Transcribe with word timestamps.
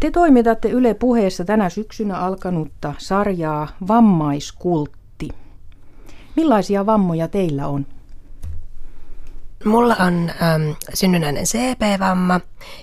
Te 0.00 0.10
toimitatte 0.10 0.68
Yle 0.68 0.94
puheessa 0.94 1.44
tänä 1.44 1.68
syksynä 1.68 2.18
alkanutta 2.18 2.94
sarjaa 2.98 3.68
Vammaiskultti. 3.88 5.28
Millaisia 6.36 6.86
vammoja 6.86 7.28
teillä 7.28 7.66
on? 7.66 7.86
Mulla 9.64 9.96
on 10.00 10.30
äm, 10.42 10.74
synnynnäinen 10.94 11.44
CP-vamma 11.44 12.40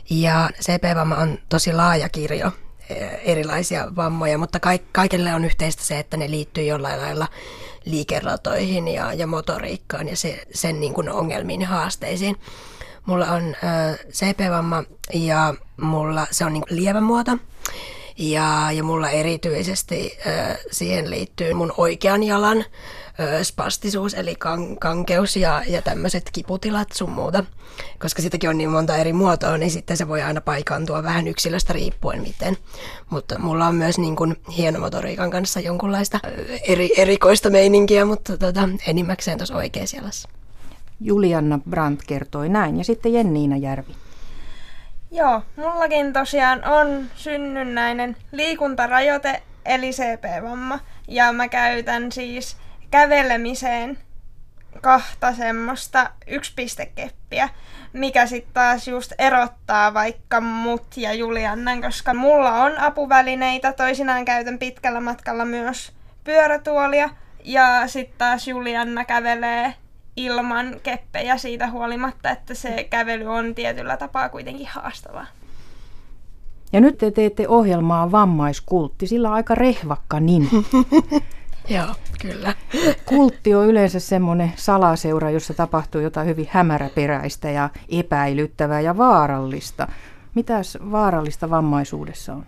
ja 0.09 0.49
CP-vamma 0.61 1.15
on 1.15 1.37
tosi 1.49 1.73
laaja 1.73 2.09
kirjo 2.09 2.51
e, 2.89 2.95
erilaisia 3.05 3.95
vammoja, 3.95 4.37
mutta 4.37 4.59
kaik- 4.59 4.89
kaikille 4.91 5.33
on 5.33 5.45
yhteistä 5.45 5.83
se, 5.83 5.99
että 5.99 6.17
ne 6.17 6.31
liittyy 6.31 6.63
jollain 6.63 7.01
lailla 7.01 7.27
liikeratoihin 7.85 8.87
ja, 8.87 9.13
ja 9.13 9.27
motoriikkaan 9.27 10.07
ja 10.07 10.15
se, 10.15 10.43
sen 10.53 10.79
niin 10.79 10.93
kuin 10.93 11.09
ongelmiin 11.09 11.61
ja 11.61 11.67
haasteisiin. 11.67 12.35
Mulla 13.05 13.31
on 13.31 13.55
äh, 13.63 13.99
CP-vamma 14.11 14.83
ja 15.13 15.53
mulla 15.81 16.27
se 16.31 16.45
on 16.45 16.53
niin 16.53 16.63
lievä 16.69 17.01
muoto. 17.01 17.37
Ja, 18.17 18.71
ja 18.71 18.83
mulla 18.83 19.09
erityisesti 19.09 20.17
äh, 20.27 20.57
siihen 20.71 21.09
liittyy 21.09 21.53
mun 21.53 21.73
oikean 21.77 22.23
jalan 22.23 22.57
äh, 22.57 23.41
spastisuus, 23.43 24.13
eli 24.13 24.35
kan, 24.35 24.77
kankeus 24.77 25.35
ja, 25.35 25.63
ja 25.67 25.81
tämmöiset 25.81 26.29
kiputilat 26.33 26.87
sun 26.93 27.09
muuta. 27.11 27.43
Koska 27.99 28.21
sitäkin 28.21 28.49
on 28.49 28.57
niin 28.57 28.69
monta 28.69 28.97
eri 28.97 29.13
muotoa, 29.13 29.57
niin 29.57 29.71
sitten 29.71 29.97
se 29.97 30.07
voi 30.07 30.21
aina 30.21 30.41
paikantua 30.41 31.03
vähän 31.03 31.27
yksilöstä 31.27 31.73
riippuen 31.73 32.21
miten. 32.21 32.57
Mutta 33.09 33.39
mulla 33.39 33.67
on 33.67 33.75
myös 33.75 33.97
niin 33.97 34.15
kuin 34.15 34.35
hienomotoriikan 34.57 35.31
kanssa 35.31 35.59
jonkunlaista 35.59 36.19
eri, 36.67 36.89
erikoista 36.97 37.49
meininkiä, 37.49 38.05
mutta 38.05 38.37
tota, 38.37 38.69
enimmäkseen 38.87 39.37
tuossa 39.37 39.55
oikeassa 39.55 39.97
jalassa. 39.97 40.29
Julianna 41.05 41.59
Brandt 41.69 42.03
kertoi 42.07 42.49
näin 42.49 42.77
ja 42.77 42.83
sitten 42.83 43.13
Jenniina 43.13 43.57
Järvi. 43.57 43.95
Joo, 45.11 45.41
mullakin 45.55 46.13
tosiaan 46.13 46.65
on 46.65 47.05
synnynnäinen 47.15 48.15
liikuntarajoite 48.31 49.43
eli 49.65 49.91
CP-vamma 49.91 50.79
ja 51.07 51.33
mä 51.33 51.47
käytän 51.47 52.11
siis 52.11 52.57
kävelemiseen 52.91 53.97
kahta 54.81 55.33
semmoista 55.33 56.09
yksipistekeppiä, 56.27 57.49
mikä 57.93 58.25
sitten 58.25 58.53
taas 58.53 58.87
just 58.87 59.13
erottaa 59.17 59.93
vaikka 59.93 60.41
mut 60.41 60.97
ja 60.97 61.13
Juliannan, 61.13 61.81
koska 61.81 62.13
mulla 62.13 62.63
on 62.63 62.79
apuvälineitä, 62.79 63.73
toisinaan 63.73 64.25
käytän 64.25 64.59
pitkällä 64.59 64.99
matkalla 64.99 65.45
myös 65.45 65.91
pyörätuolia 66.23 67.09
ja 67.43 67.87
sitten 67.87 68.17
taas 68.17 68.47
Julianna 68.47 69.05
kävelee 69.05 69.73
ilman 70.15 70.75
keppejä 70.83 71.37
siitä 71.37 71.71
huolimatta, 71.71 72.29
että 72.29 72.53
se 72.53 72.87
kävely 72.89 73.25
on 73.25 73.55
tietyllä 73.55 73.97
tapaa 73.97 74.29
kuitenkin 74.29 74.67
haastavaa. 74.67 75.25
Ja 76.73 76.81
nyt 76.81 76.97
te 76.97 77.11
teette 77.11 77.47
ohjelmaa 77.47 78.11
Vammaiskultti, 78.11 79.07
sillä 79.07 79.27
on 79.27 79.35
aika 79.35 79.55
rehvakka 79.55 80.19
nimi. 80.19 80.49
Joo, 81.69 81.95
kyllä. 82.21 82.53
Kultti 83.05 83.55
on 83.55 83.67
yleensä 83.67 83.99
semmoinen 83.99 84.53
salaseura, 84.55 85.29
jossa 85.29 85.53
tapahtuu 85.53 86.01
jotain 86.01 86.27
hyvin 86.27 86.47
hämäräperäistä 86.51 87.51
ja 87.51 87.69
epäilyttävää 87.89 88.81
ja 88.81 88.97
vaarallista. 88.97 89.87
Mitäs 90.35 90.77
vaarallista 90.91 91.49
vammaisuudessa 91.49 92.33
on? 92.33 92.45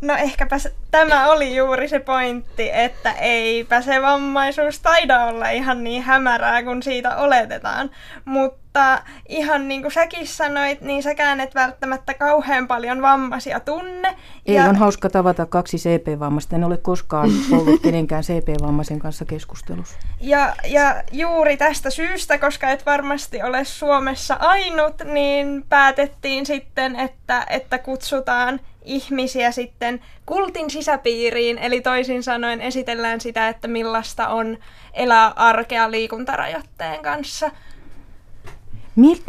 No 0.00 0.14
ehkäpä 0.14 0.56
tämä 0.90 1.30
oli 1.30 1.56
juuri 1.56 1.88
se 1.88 1.98
pointti, 1.98 2.70
että 2.72 3.12
eipä 3.12 3.80
se 3.80 4.02
vammaisuus 4.02 4.80
taida 4.80 5.24
olla 5.24 5.50
ihan 5.50 5.84
niin 5.84 6.02
hämärää 6.02 6.62
kuin 6.62 6.82
siitä 6.82 7.16
oletetaan. 7.16 7.90
Mutta 8.24 9.02
ihan 9.28 9.68
niin 9.68 9.82
kuin 9.82 9.92
säkin 9.92 10.26
sanoit, 10.26 10.80
niin 10.80 11.02
säkään 11.02 11.40
et 11.40 11.54
välttämättä 11.54 12.14
kauhean 12.14 12.68
paljon 12.68 13.02
vammaisia 13.02 13.60
tunne. 13.60 14.16
Ei, 14.46 14.54
ja... 14.54 14.64
on 14.64 14.76
hauska 14.76 15.10
tavata 15.10 15.46
kaksi 15.46 15.76
CP-vammasta. 15.76 16.56
En 16.56 16.64
ole 16.64 16.76
koskaan 16.76 17.30
ollut 17.58 17.82
kenenkään 17.82 18.22
CP-vammaisen 18.22 18.98
kanssa 18.98 19.24
keskustelussa. 19.24 19.98
Ja, 20.20 20.54
ja 20.64 21.02
juuri 21.12 21.56
tästä 21.56 21.90
syystä, 21.90 22.38
koska 22.38 22.70
et 22.70 22.86
varmasti 22.86 23.42
ole 23.42 23.64
Suomessa 23.64 24.36
ainut, 24.40 24.94
niin 25.04 25.64
päätettiin 25.68 26.46
sitten, 26.46 26.96
että, 26.96 27.46
että 27.50 27.78
kutsutaan 27.78 28.60
ihmisiä 28.84 29.50
sitten 29.50 30.00
kultin 30.26 30.70
sisäpiiriin, 30.70 31.58
eli 31.58 31.80
toisin 31.80 32.22
sanoen 32.22 32.60
esitellään 32.60 33.20
sitä, 33.20 33.48
että 33.48 33.68
millaista 33.68 34.28
on 34.28 34.58
elää 34.92 35.28
arkea 35.28 35.90
liikuntarajoitteen 35.90 37.02
kanssa. 37.02 37.50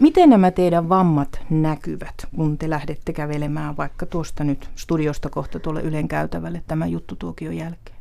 Miten 0.02 0.30
nämä 0.30 0.52
teidän 0.52 0.90
vammat 0.90 1.40
näkyvät, 1.50 2.28
kun 2.36 2.58
te 2.58 2.70
lähdette 2.70 3.14
kävelemään 3.14 3.78
vaikka 3.78 4.06
tuosta 4.06 4.44
nyt 4.44 4.70
studiosta 4.76 5.30
kohta 5.30 5.60
tuolle 5.60 5.82
Ylen 5.82 6.08
käytävälle 6.08 6.64
tämän 6.68 6.92
juttutuokion 6.92 7.58
jälkeen? 7.58 7.98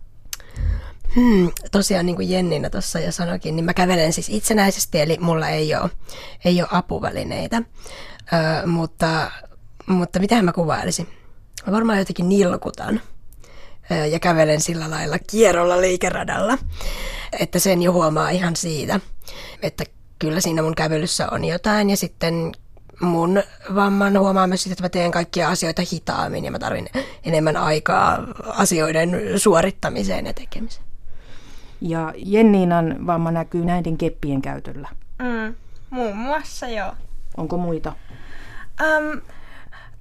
Hmm, 1.15 1.51
tosiaan 1.73 2.07
niin 2.07 2.17
kuin 2.17 2.31
Jenninä 2.31 2.71
tuossa 2.71 2.99
jo 2.99 3.13
sanoikin, 3.13 3.57
niin 3.57 3.65
mä 3.65 3.75
kävelen 3.75 4.13
siis 4.13 4.29
itsenäisesti, 4.29 5.01
eli 5.01 5.19
mulla 5.21 5.49
ei 5.49 5.75
ole, 5.75 5.91
ei 6.45 6.63
ole 6.63 6.69
apuvälineitä. 6.73 7.63
Ö, 8.33 8.67
mutta, 8.67 9.31
mutta 9.87 10.19
mitä 10.19 10.43
mä 10.43 10.53
kuvailisin? 10.53 11.24
Mä 11.67 11.73
varmaan 11.73 11.99
jotenkin 11.99 12.29
nilkutan 12.29 13.01
ja 14.11 14.21
kävelen 14.21 14.61
sillä 14.61 14.91
lailla 14.91 15.17
kierrolla 15.31 15.81
liikeradalla, 15.81 16.59
että 17.41 17.59
sen 17.59 17.83
jo 17.83 17.93
huomaa 17.93 18.31
ihan 18.31 18.57
siitä, 18.57 19.01
että 19.63 19.85
kyllä 20.19 20.41
siinä 20.41 20.63
mun 20.63 20.75
kävelyssä 20.75 21.29
on 21.31 21.45
jotain 21.45 21.91
ja 21.91 21.97
sitten 21.97 22.53
mun 23.01 23.43
vamman 23.75 24.19
huomaa 24.19 24.47
myös 24.47 24.67
että 24.67 24.85
mä 24.85 24.89
teen 24.89 25.11
kaikkia 25.11 25.49
asioita 25.49 25.83
hitaammin 25.93 26.45
ja 26.45 26.51
mä 26.51 26.59
tarvin 26.59 26.87
enemmän 27.25 27.57
aikaa 27.57 28.27
asioiden 28.47 29.21
suorittamiseen 29.37 30.27
ja 30.27 30.35
tekemiseen. 30.35 30.85
Ja 31.81 32.13
Jenniinan 32.17 33.07
vamma 33.07 33.31
näkyy 33.31 33.65
näiden 33.65 33.99
keppien 33.99 34.43
käytöllä. 34.43 34.89
Mm, 35.19 35.55
muun 35.91 36.17
muassa 36.17 36.69
joo. 36.69 36.93
Onko 37.37 37.57
muita? 37.57 37.93
Um, 38.83 39.21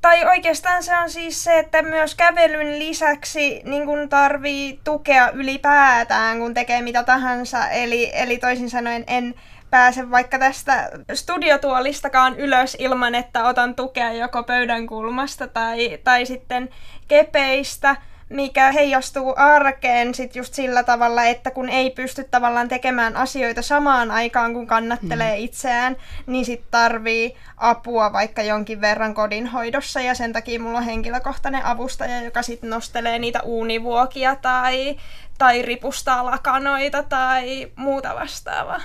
tai 0.04 0.26
oikeastaan 0.26 0.84
se 0.84 0.98
on 0.98 1.10
siis 1.10 1.44
se, 1.44 1.60
että 1.60 1.82
myös 1.82 2.16
kävelyn 2.16 2.80
lisäksi 2.80 3.62
niin 3.66 3.86
kun 3.86 4.10
tarvii 4.10 4.80
tukea 4.84 5.30
ylipäätään, 5.30 6.40
kun 6.40 6.54
tekee 6.54 6.82
mitä 6.82 7.04
tahansa. 7.04 7.70
Eli, 7.70 8.12
eli 8.14 8.38
toisin 8.38 8.70
sanoen 8.70 9.04
en 9.08 9.36
pääse 9.70 10.12
vaikka 10.12 10.40
tästä 10.40 10.90
studiotuolistakaan 11.14 12.40
ylös 12.40 12.78
ilman, 12.80 13.16
että 13.16 13.46
otan 13.46 13.76
tukea 13.76 14.14
joko 14.14 14.44
pöydän 14.44 14.88
kulmasta 14.88 15.48
tai, 15.48 16.00
tai 16.04 16.26
sitten 16.26 16.70
kepeistä 17.08 17.96
mikä 18.30 18.72
heijastuu 18.72 19.34
arkeen 19.38 20.16
sit 20.16 20.36
just 20.36 20.54
sillä 20.54 20.84
tavalla, 20.84 21.24
että 21.24 21.52
kun 21.52 21.70
ei 21.70 21.90
pysty 21.90 22.24
tavallaan 22.24 22.68
tekemään 22.68 23.16
asioita 23.16 23.62
samaan 23.62 24.12
aikaan, 24.12 24.54
kun 24.54 24.68
kannattelee 24.68 25.38
mm. 25.38 25.44
itseään, 25.44 25.96
niin 26.28 26.46
sit 26.46 26.64
tarvii 26.72 27.36
apua 27.58 28.14
vaikka 28.14 28.42
jonkin 28.42 28.82
verran 28.82 29.14
kodinhoidossa 29.14 30.02
ja 30.02 30.16
sen 30.16 30.34
takia 30.34 30.60
mulla 30.60 30.78
on 30.78 30.84
henkilökohtainen 30.84 31.66
avustaja, 31.66 32.22
joka 32.22 32.42
sitten 32.42 32.70
nostelee 32.70 33.20
niitä 33.20 33.42
uunivuokia 33.42 34.36
tai, 34.36 34.96
tai 35.38 35.62
ripustaa 35.62 36.26
lakanoita 36.26 37.04
tai 37.04 37.72
muuta 37.76 38.16
vastaavaa. 38.16 38.82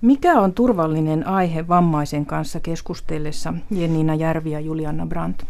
Mikä 0.00 0.32
on 0.32 0.52
turvallinen 0.52 1.26
aihe 1.26 1.68
vammaisen 1.68 2.26
kanssa 2.26 2.60
keskustellessa, 2.60 3.54
Jenniina 3.70 4.14
Järvi 4.14 4.50
ja 4.50 4.60
Juliana 4.60 5.06
Brandt? 5.06 5.42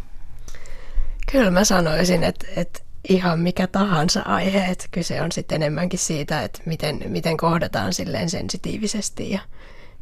Kyllä 1.32 1.50
mä 1.50 1.64
sanoisin, 1.64 2.24
että, 2.24 2.46
että 2.56 2.80
ihan 3.08 3.38
mikä 3.38 3.66
tahansa 3.66 4.22
aihe, 4.22 4.64
että 4.70 4.84
kyse 4.90 5.22
on 5.22 5.32
sitten 5.32 5.62
enemmänkin 5.62 5.98
siitä, 5.98 6.42
että 6.42 6.60
miten, 6.66 7.00
miten 7.06 7.36
kohdataan 7.36 7.92
silleen 7.92 8.30
sensitiivisesti 8.30 9.30
ja 9.30 9.40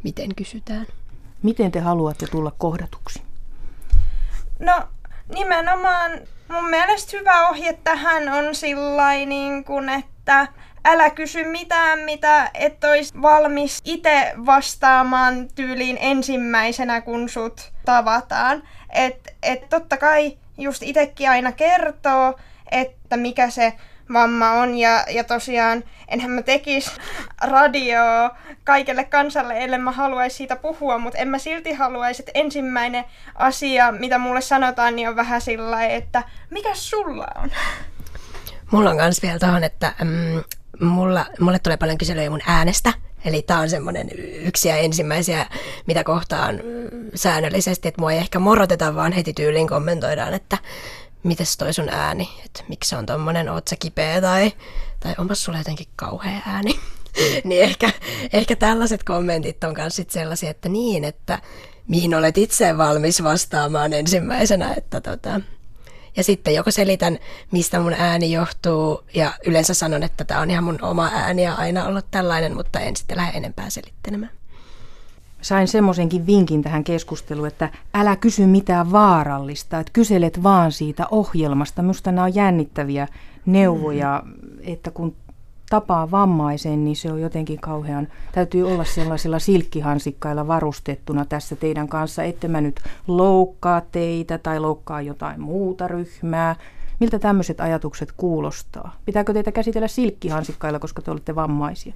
miten 0.02 0.34
kysytään. 0.34 0.86
Miten 1.42 1.72
te 1.72 1.80
haluatte 1.80 2.26
tulla 2.26 2.52
kohdatuksi? 2.58 3.22
No 4.58 4.82
nimenomaan 5.34 6.12
mun 6.48 6.70
mielestä 6.70 7.16
hyvä 7.18 7.48
ohje 7.48 7.78
tähän 7.84 8.28
on 8.28 8.54
sillä 8.54 9.12
niin 9.26 9.64
kuin, 9.64 9.88
että 9.88 10.48
älä 10.84 11.10
kysy 11.10 11.44
mitään, 11.44 11.98
mitä 11.98 12.50
et 12.54 12.84
olisi 12.84 13.22
valmis 13.22 13.80
itse 13.84 14.32
vastaamaan 14.46 15.48
tyyliin 15.54 15.98
ensimmäisenä, 16.00 17.00
kun 17.00 17.28
sut 17.28 17.72
tavataan. 17.84 18.62
Et, 18.92 19.34
et 19.42 19.68
totta 19.68 19.96
kai 19.96 20.38
just 20.60 20.82
itsekin 20.82 21.30
aina 21.30 21.52
kertoo, 21.52 22.38
että 22.70 23.16
mikä 23.16 23.50
se 23.50 23.72
vamma 24.12 24.52
on. 24.52 24.78
Ja, 24.78 25.04
ja 25.10 25.24
tosiaan 25.24 25.84
enhän 26.08 26.30
mä 26.30 26.42
tekisi 26.42 26.90
radioa 27.40 28.36
kaikelle 28.64 29.04
kansalle, 29.04 29.64
ellei 29.64 29.78
mä 29.78 29.92
haluaisi 29.92 30.36
siitä 30.36 30.56
puhua, 30.56 30.98
mutta 30.98 31.18
en 31.18 31.28
mä 31.28 31.38
silti 31.38 31.72
haluaisi, 31.72 32.22
että 32.22 32.32
ensimmäinen 32.34 33.04
asia, 33.34 33.92
mitä 33.92 34.18
mulle 34.18 34.40
sanotaan, 34.40 34.96
niin 34.96 35.08
on 35.08 35.16
vähän 35.16 35.40
sillä 35.40 35.86
että 35.86 36.22
mikä 36.50 36.74
sulla 36.74 37.26
on? 37.42 37.50
Mulla 38.70 38.90
on 38.90 38.96
myös 38.96 39.22
vielä 39.22 39.38
tuohon, 39.38 39.64
että 39.64 39.92
mm, 40.04 40.42
mulla, 40.86 41.26
mulle 41.40 41.58
tulee 41.58 41.76
paljon 41.76 41.98
kyselyjä 41.98 42.30
mun 42.30 42.40
äänestä, 42.46 42.92
Eli 43.24 43.42
tämä 43.42 43.60
on 43.60 43.70
semmoinen 43.70 44.10
yksi 44.34 44.68
ja 44.68 44.76
ensimmäisiä, 44.76 45.46
mitä 45.86 46.04
kohtaan 46.04 46.60
säännöllisesti, 47.14 47.88
että 47.88 48.00
mua 48.00 48.12
ei 48.12 48.18
ehkä 48.18 48.38
moroteta, 48.38 48.94
vaan 48.94 49.12
heti 49.12 49.32
tyyliin 49.32 49.68
kommentoidaan, 49.68 50.34
että 50.34 50.58
mites 51.22 51.56
toi 51.56 51.72
sun 51.72 51.88
ääni, 51.88 52.28
että 52.44 52.62
miksi 52.68 52.90
se 52.90 52.96
on 52.96 53.06
tommonen, 53.06 53.48
oot 53.48 53.68
sä 53.68 53.76
kipeä 53.78 54.20
tai, 54.20 54.52
tai 55.00 55.14
onpas 55.18 55.44
sulla 55.44 55.58
jotenkin 55.58 55.86
kauhea 55.96 56.40
ääni. 56.46 56.80
niin 57.44 57.62
ehkä, 57.62 57.90
ehkä 58.32 58.56
tällaiset 58.56 59.04
kommentit 59.04 59.64
on 59.64 59.74
myös 59.76 60.02
sellaisia, 60.08 60.50
että 60.50 60.68
niin, 60.68 61.04
että 61.04 61.38
mihin 61.88 62.14
olet 62.14 62.38
itse 62.38 62.78
valmis 62.78 63.22
vastaamaan 63.22 63.92
ensimmäisenä, 63.92 64.74
että 64.76 65.00
tota, 65.00 65.40
ja 66.16 66.24
sitten 66.24 66.54
joko 66.54 66.70
selitän, 66.70 67.18
mistä 67.52 67.80
mun 67.80 67.92
ääni 67.92 68.32
johtuu, 68.32 69.04
ja 69.14 69.32
yleensä 69.46 69.74
sanon, 69.74 70.02
että 70.02 70.24
tämä 70.24 70.40
on 70.40 70.50
ihan 70.50 70.64
mun 70.64 70.78
oma 70.82 71.10
ääni 71.14 71.42
ja 71.44 71.54
aina 71.54 71.86
ollut 71.86 72.06
tällainen, 72.10 72.56
mutta 72.56 72.80
en 72.80 72.96
sitten 72.96 73.16
lähde 73.16 73.38
enempää 73.38 73.70
selittelemään. 73.70 74.32
Sain 75.42 75.68
semmoisenkin 75.68 76.26
vinkin 76.26 76.62
tähän 76.62 76.84
keskusteluun, 76.84 77.48
että 77.48 77.70
älä 77.94 78.16
kysy 78.16 78.46
mitään 78.46 78.92
vaarallista, 78.92 79.80
että 79.80 79.92
kyselet 79.92 80.42
vaan 80.42 80.72
siitä 80.72 81.06
ohjelmasta. 81.10 81.82
Minusta 81.82 82.12
nämä 82.12 82.24
on 82.24 82.34
jännittäviä 82.34 83.08
neuvoja, 83.46 84.22
mm. 84.24 84.32
että 84.62 84.90
kun 84.90 85.16
tapaa 85.70 86.10
vammaisen, 86.10 86.84
niin 86.84 86.96
se 86.96 87.12
on 87.12 87.20
jotenkin 87.20 87.60
kauhean, 87.60 88.08
täytyy 88.32 88.72
olla 88.72 88.84
sellaisilla 88.84 89.38
silkkihansikkailla 89.38 90.46
varustettuna 90.46 91.24
tässä 91.24 91.56
teidän 91.56 91.88
kanssa, 91.88 92.22
että 92.22 92.48
mä 92.48 92.60
nyt 92.60 92.80
loukkaa 93.06 93.80
teitä 93.80 94.38
tai 94.38 94.60
loukkaa 94.60 95.00
jotain 95.00 95.40
muuta 95.40 95.88
ryhmää. 95.88 96.56
Miltä 97.00 97.18
tämmöiset 97.18 97.60
ajatukset 97.60 98.12
kuulostaa? 98.16 98.96
Pitääkö 99.04 99.32
teitä 99.32 99.52
käsitellä 99.52 99.88
silkkihansikkailla, 99.88 100.78
koska 100.78 101.02
te 101.02 101.10
olette 101.10 101.34
vammaisia? 101.34 101.94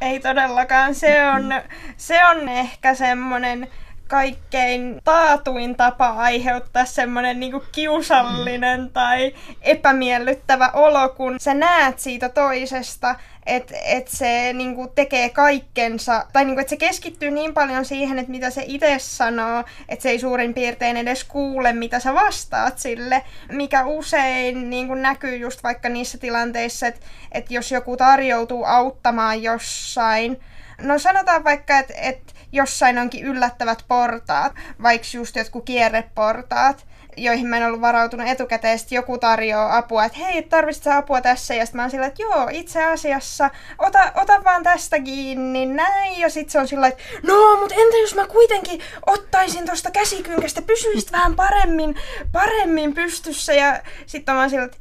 Ei 0.00 0.20
todellakaan. 0.20 0.94
Se 0.94 1.28
on, 1.28 1.54
se 1.96 2.26
on 2.26 2.48
ehkä 2.48 2.94
semmoinen 2.94 3.68
kaikkein 4.08 5.00
taatuin 5.04 5.76
tapa 5.76 6.08
aiheuttaa 6.08 6.84
semmoinen 6.84 7.40
niinku 7.40 7.64
kiusallinen 7.72 8.90
tai 8.90 9.34
epämiellyttävä 9.62 10.70
olo, 10.74 11.08
kun 11.08 11.40
sä 11.40 11.54
näet 11.54 11.98
siitä 11.98 12.28
toisesta, 12.28 13.14
että 13.46 13.74
et 13.84 14.08
se 14.08 14.52
niinku 14.52 14.92
tekee 14.94 15.28
kaikkensa, 15.28 16.26
tai 16.32 16.44
niinku, 16.44 16.60
että 16.60 16.70
se 16.70 16.76
keskittyy 16.76 17.30
niin 17.30 17.54
paljon 17.54 17.84
siihen, 17.84 18.18
että 18.18 18.30
mitä 18.30 18.50
se 18.50 18.64
itse 18.66 18.96
sanoo, 18.98 19.64
että 19.88 20.02
se 20.02 20.10
ei 20.10 20.18
suurin 20.18 20.54
piirtein 20.54 20.96
edes 20.96 21.24
kuule, 21.24 21.72
mitä 21.72 22.00
sä 22.00 22.14
vastaat 22.14 22.78
sille, 22.78 23.22
mikä 23.52 23.84
usein 23.84 24.70
niinku 24.70 24.94
näkyy 24.94 25.36
just 25.36 25.62
vaikka 25.62 25.88
niissä 25.88 26.18
tilanteissa, 26.18 26.86
että 26.86 27.00
et 27.32 27.50
jos 27.50 27.72
joku 27.72 27.96
tarjoutuu 27.96 28.64
auttamaan 28.64 29.42
jossain, 29.42 30.40
no 30.82 30.98
sanotaan 30.98 31.44
vaikka, 31.44 31.78
että 31.78 31.94
et 31.96 32.34
jossain 32.52 32.98
onkin 32.98 33.24
yllättävät 33.24 33.84
portaat, 33.88 34.52
vaikka 34.82 35.06
just 35.14 35.36
jotkut 35.36 35.64
kierreportaat, 35.64 36.86
joihin 37.16 37.46
mä 37.46 37.56
en 37.56 37.66
ollut 37.66 37.80
varautunut 37.80 38.28
etukäteen, 38.28 38.78
sitten 38.78 38.96
joku 38.96 39.18
tarjoaa 39.18 39.76
apua, 39.76 40.04
että 40.04 40.18
hei, 40.18 40.42
tarvitsetko 40.42 40.90
apua 40.90 41.20
tässä? 41.20 41.54
Ja 41.54 41.66
sitten 41.66 41.78
mä 41.78 41.82
oon 41.82 41.90
sillä, 41.90 42.06
että 42.06 42.22
joo, 42.22 42.48
itse 42.52 42.84
asiassa, 42.84 43.50
ota, 43.78 44.12
ota 44.14 44.44
vaan 44.44 44.62
tästä 44.62 45.00
kiinni, 45.00 45.66
näin. 45.66 46.20
Ja 46.20 46.30
sitten 46.30 46.52
se 46.52 46.58
on 46.58 46.68
sillä, 46.68 46.86
että 46.86 47.02
no, 47.22 47.56
mutta 47.60 47.74
entä 47.78 47.96
jos 47.96 48.14
mä 48.14 48.26
kuitenkin 48.26 48.80
ottaisin 49.06 49.66
tuosta 49.66 49.90
käsikynkästä, 49.90 50.62
pysyisit 50.62 51.12
vähän 51.12 51.36
paremmin, 51.36 51.94
paremmin 52.32 52.94
pystyssä. 52.94 53.52
Ja 53.52 53.80
sitten 54.06 54.34
mä 54.34 54.40
oon 54.40 54.50
sillä, 54.50 54.64
että 54.64 54.78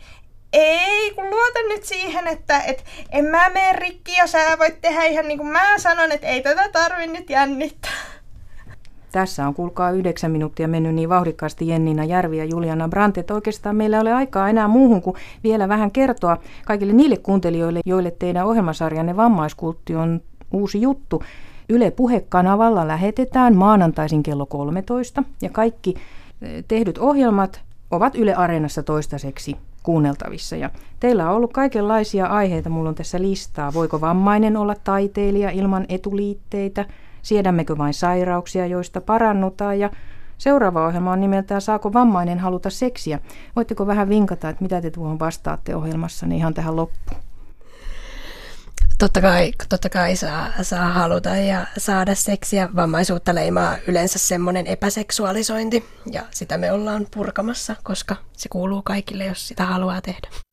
ei, 0.54 1.12
kun 1.12 1.30
luota 1.30 1.60
nyt 1.68 1.84
siihen, 1.84 2.28
että 2.28 2.60
et, 2.60 2.86
en 3.12 3.26
mä 3.26 3.50
mene 3.50 3.74
rikki 3.74 4.16
ja 4.16 4.28
sä 4.28 4.58
voit 4.60 4.82
tehdä 4.82 5.04
ihan 5.04 5.28
niin 5.28 5.38
kuin 5.38 5.50
mä 5.50 5.78
sanon, 5.78 6.12
että 6.12 6.28
ei 6.28 6.42
tätä 6.42 6.70
tarvi 6.70 7.08
nyt 7.08 7.30
jännittää. 7.30 8.15
Tässä 9.16 9.48
on 9.48 9.54
kuulkaa 9.54 9.92
yhdeksän 9.92 10.32
minuuttia 10.32 10.68
mennyt 10.68 10.96
niin 10.96 11.10
vauhdikkaasti 11.10 11.68
Jenniina 11.68 12.04
Järvi 12.04 12.38
ja 12.38 12.46
Juliana 12.46 12.88
Brandt, 12.88 13.18
että 13.18 13.34
oikeastaan 13.34 13.76
meillä 13.76 13.98
ei 13.98 14.02
ole 14.02 14.14
aikaa 14.14 14.50
enää 14.50 14.68
muuhun 14.68 15.02
kuin 15.02 15.16
vielä 15.44 15.70
vähän 15.70 15.92
kertoa 15.92 16.38
kaikille 16.66 16.94
niille 16.94 17.18
kuuntelijoille, 17.18 17.80
joille 17.86 18.12
teidän 18.12 18.46
ohjelmasarjanne 18.46 19.16
vammaiskultti 19.16 19.96
on 19.96 20.22
uusi 20.54 20.82
juttu. 20.82 21.24
Yle 21.70 21.92
Puhekanavalla 21.92 22.88
lähetetään 22.88 23.56
maanantaisin 23.56 24.24
kello 24.24 24.46
13 24.46 25.24
ja 25.42 25.50
kaikki 25.50 25.96
eh, 26.42 26.64
tehdyt 26.68 26.98
ohjelmat 26.98 27.62
ovat 27.92 28.16
Yle 28.16 28.36
Areenassa 28.36 28.84
toistaiseksi 28.84 29.58
kuunneltavissa. 29.84 30.56
Ja 30.56 30.70
teillä 31.00 31.30
on 31.30 31.36
ollut 31.36 31.54
kaikenlaisia 31.54 32.26
aiheita, 32.26 32.70
mulla 32.70 32.90
on 32.90 32.96
tässä 32.96 33.22
listaa. 33.22 33.74
Voiko 33.74 34.02
vammainen 34.02 34.58
olla 34.58 34.76
taiteilija 34.84 35.50
ilman 35.50 35.86
etuliitteitä? 35.90 36.86
Siedämmekö 37.26 37.78
vain 37.78 37.94
sairauksia, 37.94 38.66
joista 38.66 39.02
parannutaan? 39.02 39.80
Ja 39.80 39.90
seuraava 40.38 40.86
ohjelma 40.86 41.12
on 41.12 41.22
nimeltään 41.22 41.62
Saako 41.62 41.94
vammainen 41.94 42.40
haluta 42.40 42.70
seksiä? 42.70 43.20
Voitteko 43.56 43.88
vähän 43.88 44.10
vinkata, 44.10 44.50
että 44.50 44.64
mitä 44.64 44.82
te 44.82 44.92
tuohon 44.92 45.20
vastaatte 45.20 45.76
ohjelmassa 45.76 46.26
niin 46.26 46.38
ihan 46.38 46.54
tähän 46.54 46.76
loppuun? 46.76 47.22
Totta 48.98 49.22
kai, 49.22 49.52
totta 49.70 49.90
kai 49.90 50.16
saa, 50.16 50.48
saa 50.62 50.90
haluta 50.90 51.30
ja 51.30 51.66
saada 51.78 52.16
seksiä. 52.16 52.70
Vammaisuutta 52.76 53.36
leimaa 53.36 53.76
yleensä 53.88 54.20
semmoinen 54.20 54.68
epäseksuaalisointi 54.68 55.86
ja 56.12 56.24
sitä 56.32 56.58
me 56.58 56.72
ollaan 56.72 57.08
purkamassa, 57.16 57.76
koska 57.84 58.16
se 58.34 58.50
kuuluu 58.50 58.82
kaikille, 58.82 59.26
jos 59.26 59.48
sitä 59.48 59.66
haluaa 59.66 60.02
tehdä. 60.02 60.46